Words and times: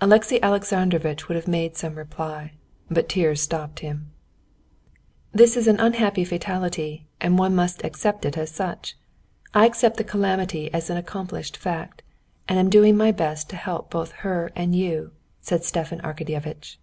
Alexey 0.00 0.40
Alexandrovitch 0.42 1.28
would 1.28 1.34
have 1.36 1.46
made 1.46 1.76
some 1.76 1.96
reply, 1.96 2.54
but 2.90 3.06
tears 3.06 3.42
stopped 3.42 3.80
him. 3.80 4.10
"This 5.32 5.58
is 5.58 5.68
an 5.68 5.78
unhappy 5.78 6.24
fatality, 6.24 7.06
and 7.20 7.36
one 7.38 7.54
must 7.54 7.84
accept 7.84 8.24
it 8.24 8.38
as 8.38 8.50
such. 8.50 8.96
I 9.52 9.66
accept 9.66 9.98
the 9.98 10.04
calamity 10.04 10.72
as 10.72 10.88
an 10.88 10.96
accomplished 10.96 11.58
fact, 11.58 12.00
and 12.48 12.58
am 12.58 12.70
doing 12.70 12.96
my 12.96 13.10
best 13.12 13.50
to 13.50 13.56
help 13.56 13.90
both 13.90 14.12
her 14.24 14.50
and 14.56 14.74
you," 14.74 15.12
said 15.42 15.64
Stepan 15.64 16.00
Arkadyevitch. 16.00 16.78